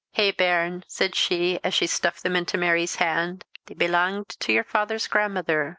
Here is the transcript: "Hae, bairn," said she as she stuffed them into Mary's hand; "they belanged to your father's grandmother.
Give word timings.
"Hae, 0.13 0.31
bairn," 0.31 0.83
said 0.87 1.13
she 1.13 1.59
as 1.63 1.75
she 1.75 1.85
stuffed 1.85 2.23
them 2.23 2.35
into 2.35 2.57
Mary's 2.57 2.95
hand; 2.95 3.45
"they 3.67 3.75
belanged 3.75 4.29
to 4.29 4.51
your 4.51 4.63
father's 4.63 5.05
grandmother. 5.05 5.69